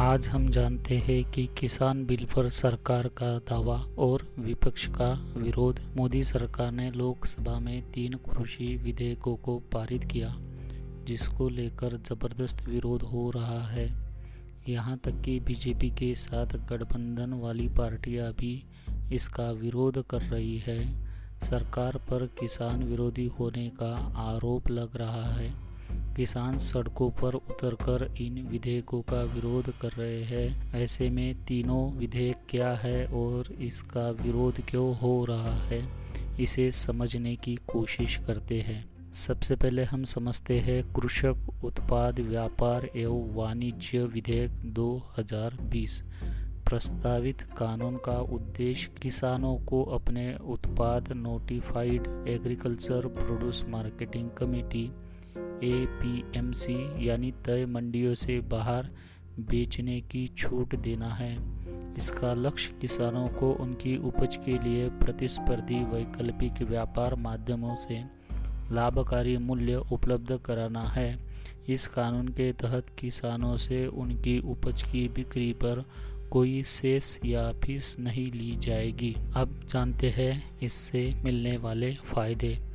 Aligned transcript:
आज 0.00 0.26
हम 0.26 0.48
जानते 0.48 0.96
हैं 0.98 1.30
कि 1.30 1.48
किसान 1.58 2.06
बिल 2.06 2.24
पर 2.24 2.48
सरकार 2.48 3.08
का 3.08 3.38
दावा 3.38 3.76
और 3.98 4.34
विपक्ष 4.38 4.86
का 4.86 5.34
विरोध। 5.36 5.80
मोदी 5.96 6.22
सरकार 6.24 6.70
ने 6.72 6.90
लोकसभा 6.90 7.58
में 7.58 7.82
तीन 7.90 8.12
कृषि 8.12 8.76
विधेयकों 8.76 9.36
को 9.36 9.58
पारित 9.58 10.04
किया, 10.04 10.36
जिसको 11.04 11.48
लेकर 11.48 11.96
ज़बरदस्त 11.96 12.68
विरोध 12.68 13.02
हो 13.02 13.30
रहा 13.30 13.60
है। 13.66 13.88
यहाँ 14.68 14.96
तक 14.98 15.20
कि 15.20 15.40
बीजेपी 15.40 15.90
के 15.90 16.14
साथ 16.14 16.46
गठबंधन 16.46 17.32
वाली 17.32 17.68
पार्टियाँ 17.68 18.32
भी 18.32 18.64
इसका 19.12 19.50
विरोध 19.50 20.04
कर 20.06 20.22
रही 20.22 20.58
है। 20.58 20.80
सरकार 21.40 21.96
पर 21.96 22.26
किसान 22.40 22.82
विरोधी 22.82 23.26
होने 23.26 23.68
का 23.68 23.94
आरोप 24.16 24.70
लग 24.70 24.96
रहा 24.96 25.24
है। 25.24 25.67
किसान 26.18 26.58
सड़कों 26.58 27.10
पर 27.10 27.34
उतरकर 27.34 28.14
इन 28.20 28.46
विधेयकों 28.48 29.00
का 29.02 29.22
विरोध 29.24 29.78
कर 29.78 29.90
रहे 29.90 30.22
हैं। 30.22 30.74
ऐसे 30.74 31.10
में 31.10 31.44
तीनों 31.44 31.92
विधेयक 31.92 32.36
क्या 32.48 32.70
है 32.74 33.06
और 33.06 33.52
इसका 33.60 34.08
विरोध 34.22 34.60
क्यों 34.68 34.96
हो 34.96 35.24
रहा 35.24 35.54
है, 35.66 35.80
इसे 36.40 36.70
समझने 36.72 37.36
की 37.36 37.56
कोशिश 37.68 38.16
करते 38.26 38.60
हैं। 38.60 38.84
सबसे 39.14 39.56
पहले 39.56 39.84
हम 39.84 40.04
समझते 40.04 40.58
हैं 40.60 40.82
कृषक 40.92 41.64
उत्पाद 41.64 42.20
व्यापार 42.20 42.90
एवं 42.96 43.34
वाणिज्य 43.34 44.04
विधेयक 44.04 44.50
2020 44.74 46.02
प्रस्तावित 46.66 47.42
कानून 47.58 47.96
का 47.96 48.20
उद्देश्य 48.32 48.90
किसानों 49.02 49.56
को 49.56 49.84
अपने 49.84 50.34
उत्पाद 50.34 51.12
notified 51.12 52.26
agriculture 52.28 53.06
produce 53.06 53.64
marketing 53.68 54.30
committee 54.30 54.90
APMC 55.64 57.08
यानी 57.08 57.32
तय 57.44 57.66
मंडियों 57.66 58.14
से 58.14 58.40
बाहर 58.40 58.90
बेचने 59.40 60.00
की 60.00 60.26
छूट 60.28 60.74
देना 60.74 61.08
है। 61.14 61.32
इसका 61.98 62.34
लक्ष्य 62.34 62.74
किसानों 62.80 63.28
को 63.28 63.50
उनकी 63.52 63.96
उपज 63.96 64.36
के 64.36 64.58
लिए 64.58 64.88
प्रतिस्पर्धी 64.88 65.82
वैकल्पिक 65.84 66.62
व्यापार 66.62 67.14
माध्यमों 67.14 67.76
से 67.76 68.02
लाभकारी 68.72 69.36
मूल्य 69.36 69.76
उपलब्ध 69.92 70.36
कराना 70.44 70.88
है। 70.88 71.18
इस 71.68 71.86
कानून 71.86 72.28
के 72.28 72.52
तहत 72.52 72.86
किसानों 72.98 73.56
से 73.56 73.86
उनकी 73.86 74.38
उपज 74.38 74.82
की 74.82 75.08
बिक्री 75.08 75.52
पर 75.52 75.84
कोई 76.30 76.62
सेस 76.62 77.20
या 77.24 77.52
फ़ीस 77.52 77.96
नहीं 78.00 78.30
ली 78.32 78.56
जाएगी। 78.56 79.14
अब 79.36 79.60
जानते 79.68 80.10
हैं 80.10 80.58
इससे 80.62 81.14
मिलने 81.24 81.56
वाले 81.56 81.94
फ़ायदे। 81.94 82.67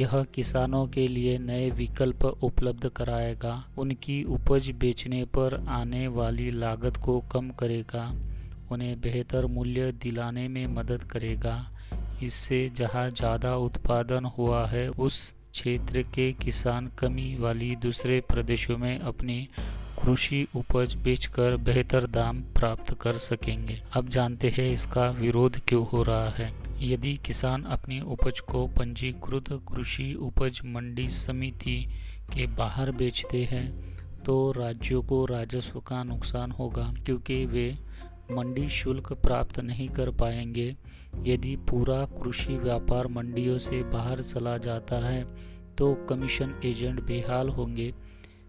यह 0.00 0.22
किसानों 0.34 0.86
के 0.86 1.06
लिए 1.08 1.38
नए 1.38 1.70
विकल्प 1.70 2.24
उपलब्ध 2.24 2.88
कराएगा। 2.88 3.52
उनकी 3.78 4.22
उपज 4.24 4.70
बेचने 4.70 5.24
पर 5.24 5.54
आने 5.68 6.06
वाली 6.08 6.50
लागत 6.50 6.96
को 6.96 7.18
कम 7.32 7.50
करेगा। 7.50 8.04
उन्हें 8.72 9.00
बेहतर 9.00 9.46
मूल्य 9.46 9.90
दिलाने 9.92 10.46
में 10.48 10.66
मदद 10.66 11.04
करेगा। 11.04 11.54
इससे 12.22 12.68
जहाँ 12.76 13.08
ज़्यादा 13.10 13.54
उत्पादन 13.56 14.24
हुआ 14.38 14.66
है, 14.66 14.88
उस 14.88 15.34
क्षेत्र 15.52 16.02
के 16.14 16.32
किसान 16.32 16.90
कमी 16.98 17.34
वाली 17.36 17.74
दूसरे 17.76 18.20
प्रदेशों 18.20 18.78
में 18.78 18.98
अपनी 18.98 19.48
कृषि 20.02 20.46
उपज 20.56 20.94
बेचकर 20.94 21.56
बेहतर 21.56 22.06
दाम 22.06 22.40
प्राप्त 22.56 22.94
कर 23.02 23.18
सकेंगे। 23.18 23.80
अब 23.92 24.08
जानते 24.08 24.48
हैं 24.48 24.72
इसका 24.72 25.10
विरोध 25.10 25.60
क्यों 25.68 25.86
हो 25.86 26.02
रहा 26.02 26.28
है? 26.30 26.52
यदि 26.82 27.16
किसान 27.16 27.64
अपनी 27.64 28.00
उपज 28.02 28.40
को 28.40 28.66
पंजीकृत 28.68 29.48
कृषि 29.68 30.12
उपज 30.20 30.60
मंडी 30.66 31.08
समिति 31.08 31.76
के 32.32 32.46
बाहर 32.56 32.90
बेचते 32.92 33.42
हैं 33.44 33.66
तो 34.24 34.50
राज्यों 34.52 35.02
को 35.02 35.24
राजस्व 35.26 35.80
का 35.80 36.02
नुकसान 36.02 36.50
होगा, 36.50 36.92
क्योंकि 37.04 37.44
वे 37.46 37.70
मंडी 38.32 38.68
शुल्क 38.68 39.12
प्राप्त 39.12 39.60
नहीं 39.60 39.88
कर 39.88 40.10
पाएँगे। 40.10 40.74
यदि 41.24 41.54
पूरा 41.70 42.04
कृषि 42.16 42.56
व्यापार 42.56 43.06
मंडियों 43.06 43.58
से 43.58 43.82
बाहर 43.82 44.22
चला 44.22 44.56
जाता 44.58 44.96
है 45.06 45.24
तो 45.78 45.94
कमीशन 46.08 46.54
एजेंट 46.64 47.00
बेहाल 47.00 47.48
होंगे। 47.48 47.92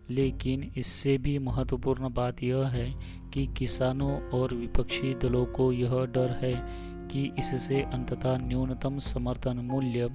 लेकिन 0.10 0.72
इससे 0.78 1.18
भी 1.18 1.38
महत्वपूर्ण 1.40 2.14
बात 2.14 2.44
यह 2.44 2.68
है 2.68 2.94
कि 3.34 3.46
किसानों 3.58 4.12
और 4.30 4.54
विपक्षी 4.54 5.14
दलों 5.14 5.46
को 5.46 5.72
यह 5.74 5.94
डर 6.06 6.38
है 6.42 6.54
कि 7.12 7.32
इससे 7.40 7.82
अंततः 7.82 8.38
न्यूनतम 8.38 8.98
समर्थन 8.98 9.58
मूल्य 9.58 10.10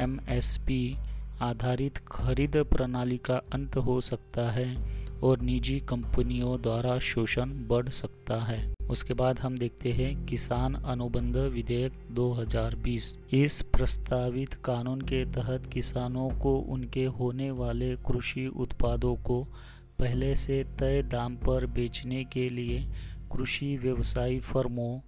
एमएसपी 0.00 0.96
आधारित 1.42 1.98
खरीद 1.98 2.56
प्रणाली 2.56 3.16
का 3.18 3.36
अंत 3.52 3.76
हो 3.76 4.00
सकता 4.00 4.50
है 4.50 4.76
और 5.22 5.40
निजी 5.40 5.78
कंपनियों 5.80 6.60
द्वारा 6.62 6.98
शोषण 6.98 7.50
बढ़ 7.68 7.88
सकता 7.88 8.44
है। 8.44 8.74
उसके 8.90 9.14
बाद 9.14 9.38
हम 9.38 9.56
देखते 9.56 9.92
हैं 9.92 10.26
किसान 10.26 10.74
अनुबंध 10.74 11.36
विधेयक 11.36 11.92
2020 12.12 13.34
इस 13.34 13.62
प्रस्तावित 13.62 14.54
कानून 14.54 15.00
के 15.00 15.24
तहत 15.24 15.66
किसानों 15.66 16.28
को 16.30 16.56
उनके 16.58 17.04
होने 17.04 17.50
वाले 17.50 17.94
कृषि 17.96 18.46
उत्पादों 18.46 19.14
को 19.16 19.42
पहले 19.98 20.34
से 20.36 20.64
तय 20.78 21.02
दाम 21.02 21.36
पर 21.36 21.66
बेचने 21.66 22.24
के 22.24 22.48
लिए 22.48 22.86
कृषि 23.32 23.76
व्यवसायी 23.76 24.40
फर्मों, 24.40 24.98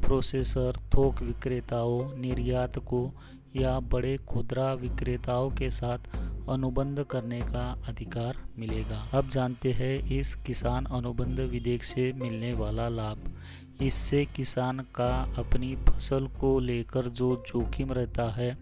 प्रोसेसर, 0.00 0.72
थोक 0.94 1.22
विक्रेताओं, 1.22 2.16
निर्यातकों 2.16 3.10
या 3.56 3.80
बड़े 3.80 4.16
खुदरा 4.16 4.72
विक्रेताओं 4.74 5.50
के 5.50 5.70
साथ 5.70 5.98
अनुबंध 6.48 7.02
करने 7.02 7.40
का 7.40 7.82
अधिकार 7.88 8.36
मिलेगा। 8.58 9.18
अब 9.18 9.30
जानते 9.30 9.72
हैं, 9.72 10.18
इस 10.18 10.34
किसान 10.34 10.84
अनुबंध 10.84 11.40
विधेयक 11.40 11.84
से 11.84 12.12
मिलने 12.12 12.52
वाला 12.52 12.88
लाभ। 12.88 13.18
इससे 13.82 14.24
किसान 14.24 14.78
का 14.78 15.34
अपनी 15.38 15.76
फ़सल 15.76 16.26
को 16.26 16.58
लेकर 16.60 17.08
जो 17.08 17.44
जोखिम 17.46 17.92
रहता 17.92 18.30
है, 18.30 18.58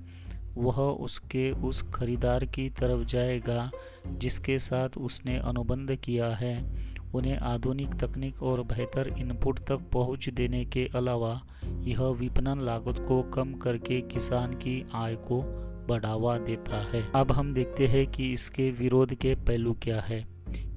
वह 0.57 0.81
उसके 0.81 1.51
उस 1.51 1.83
खरीदार 1.95 2.45
की 2.45 2.71
तरफ़ 2.71 3.07
जाएगा, 3.07 3.71
जिसके 4.07 4.59
साथ 4.59 4.89
उसने 4.99 5.39
अनुबंध 5.39 5.95
किया 5.95 6.27
है। 6.27 6.86
उन्हें 7.15 7.39
आधुनिक 7.39 7.95
तकनीक 7.95 8.43
और 8.43 8.63
बेहतर 8.63 9.15
इनपुट 9.19 9.59
तक 9.59 9.79
पहुँच 9.93 10.29
देने 10.29 10.65
के 10.65 10.89
अलावा 10.95 11.43
यह 11.65 12.03
विपणन 12.03 12.61
लागत 12.61 13.05
को 13.09 13.23
कम 13.23 13.55
करके 13.55 14.01
किसान 14.01 14.53
की 14.53 14.87
आय 14.95 15.15
को 15.15 15.43
बढ़ावा 15.89 16.39
देता 16.39 16.77
है। 16.93 17.13
अब 17.15 17.33
हम 17.33 17.55
देखते 17.55 17.87
हैं 17.87 18.07
कि 18.07 18.33
इसके 18.33 18.71
विरोध 18.71 19.15
के 19.15 19.35
पहलू 19.35 19.77
क्या 19.83 20.01
है। 20.01 20.27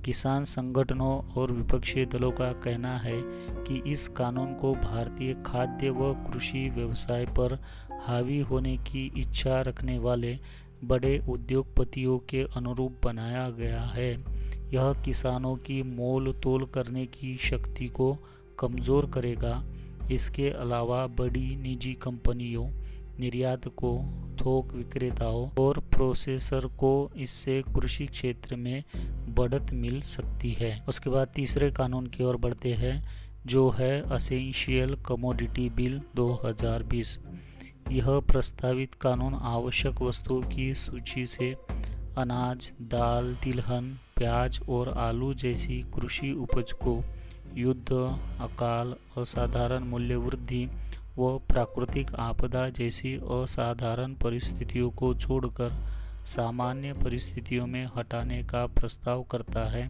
किसान 0.06 0.44
संगठनों 0.44 1.34
और 1.34 1.52
विपक्षी 1.52 2.06
दलों 2.06 2.32
का 2.32 2.52
कहना 2.52 2.98
है 2.98 3.22
कि 3.64 3.92
इस 3.92 4.08
कानून 4.08 4.54
को 4.54 4.74
भारतीय 4.74 5.34
खाद्य 5.46 5.90
व 5.90 6.14
कृषि 6.14 6.70
व्यवसाय 6.70 7.26
पर 7.26 7.60
हावी 8.06 8.40
होने 8.40 8.78
की 8.78 9.12
इच्छा 9.18 9.62
रखने 9.62 10.00
वाले 10.00 10.40
बड़े 10.84 11.24
उद्योगपतियों 11.30 12.20
के 12.20 12.44
अनुरूप 12.56 13.02
बनाया 13.06 13.50
गया 13.50 13.82
है। 13.82 14.39
यह 14.74 14.94
किसानों 15.06 15.56
की 15.56 15.82
मोल 15.84 16.32
तोल 16.34 16.66
करने 16.66 17.06
की 17.06 17.36
शक्ति 17.42 17.88
को 17.88 18.18
कमज़ोर 18.60 19.10
करेगा। 19.14 19.64
इसके 20.12 20.50
अलावा 20.50 21.06
बड़ी 21.08 21.56
निजी 21.56 21.94
कंपनियों 21.94 22.68
निर्यातकों 23.20 23.96
थोक 24.36 24.74
विक्रेताओं 24.74 25.50
और 25.60 25.80
प्रोसेसर 25.94 26.66
को 26.80 26.92
इससे 27.18 27.62
कृषि 27.76 28.06
क्षेत्र 28.08 28.56
में 28.56 28.84
बढ़त 29.30 29.74
मिल 29.74 30.02
सकती 30.02 30.52
है। 30.52 30.72
उसके 30.90 31.10
बाद 31.10 31.32
तीसरे 31.36 31.72
कानून 31.72 32.08
की 32.08 32.24
ओर 32.24 32.38
बढ़ते 32.38 32.74
हैं, 32.74 33.02
जो 33.46 33.70
है 33.70 34.02
असेंशियल 34.12 34.96
कमोडिटी 35.06 35.70
बिल 35.70 36.00
2020 36.16 37.18
यह 37.92 38.20
प्रस्तावित 38.20 38.94
कानून 38.94 39.34
आवश्यक 39.34 40.02
वस्तुओं 40.02 40.42
की 40.42 40.74
सूची 40.74 41.26
से 41.26 41.54
अनाज, 42.20 42.72
दाल, 42.90 43.34
तिलहन, 43.36 43.98
प्याज 44.16 44.60
और 44.70 44.90
आलू 44.98 45.34
जैसी 45.34 45.82
कृषि 45.96 46.32
उपज 46.34 46.72
को 46.84 47.02
युद्ध, 47.58 47.92
अकाल, 48.42 48.94
असाधारण 49.18 49.84
मूल्य 49.84 50.16
वृद्धि 50.16 50.66
व 51.18 51.38
प्राकृतिक 51.50 52.14
आपदा 52.20 52.68
जैसी 52.70 53.14
असाधारण 53.34 54.14
परिस्थितियों 54.14 54.90
को 54.92 55.14
छोड़कर 55.16 55.72
सामान्य 56.26 56.94
परिस्थितियों 56.94 57.66
में 57.68 57.86
हटाने 57.96 58.42
का 58.44 58.66
प्रस्ताव 58.76 59.24
करता 59.24 59.70
है। 59.70 59.88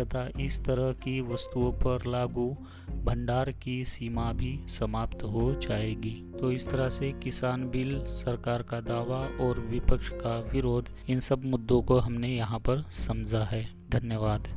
तथा 0.00 0.30
इस 0.40 0.64
तरह 0.64 0.92
की 0.92 1.20
वस्तुओं 1.20 1.72
पर 1.72 2.06
लागू 2.06 2.56
भंडार 3.04 3.52
की 3.52 3.84
सीमा 3.84 4.32
भी 4.32 4.60
समाप्त 4.68 5.22
हो 5.22 5.52
जाएगी। 5.52 6.32
तो 6.40 6.52
इस 6.52 6.70
तरह 6.70 6.88
से 6.88 7.12
किसान 7.12 7.70
बिल, 7.70 8.04
सरकार 8.06 8.62
का 8.62 8.80
दावा 8.80 9.44
और 9.44 9.60
विपक्ष 9.60 10.08
का 10.08 10.40
विरोध 10.52 10.88
इन 11.08 11.20
सब 11.20 11.44
मुद्दों 11.44 11.82
को 11.82 11.98
हमने 11.98 12.28
यहाँ 12.28 12.58
पर 12.58 12.84
समझा 12.90 13.44
है। 13.44 13.70
धन्यवाद। 13.90 14.48